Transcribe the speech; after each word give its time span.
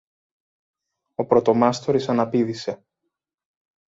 Ο 1.15 1.25
πρωτομάστορης 1.25 2.07
αναπήδησε. 2.09 2.83